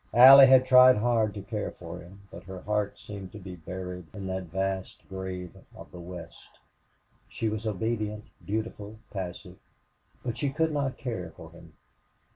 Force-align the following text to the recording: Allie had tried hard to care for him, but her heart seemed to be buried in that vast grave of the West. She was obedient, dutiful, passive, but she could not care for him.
Allie 0.15 0.47
had 0.47 0.65
tried 0.65 0.97
hard 0.97 1.35
to 1.35 1.43
care 1.43 1.69
for 1.77 1.99
him, 1.99 2.21
but 2.31 2.45
her 2.45 2.61
heart 2.61 2.97
seemed 2.97 3.31
to 3.33 3.37
be 3.37 3.55
buried 3.55 4.05
in 4.15 4.25
that 4.25 4.45
vast 4.45 5.07
grave 5.09 5.55
of 5.75 5.91
the 5.91 5.99
West. 5.99 6.57
She 7.29 7.49
was 7.49 7.67
obedient, 7.67 8.25
dutiful, 8.43 8.97
passive, 9.11 9.59
but 10.23 10.39
she 10.39 10.49
could 10.49 10.71
not 10.71 10.97
care 10.97 11.31
for 11.37 11.51
him. 11.51 11.73